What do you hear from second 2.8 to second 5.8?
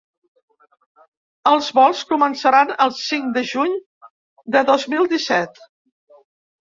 el cinc de juny de dos mil disset.